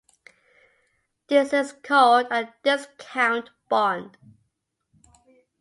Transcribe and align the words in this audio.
This 1.27 1.53
is 1.53 1.73
called 1.73 2.25
a 2.31 2.51
discount 2.63 3.51
bond. 3.69 4.17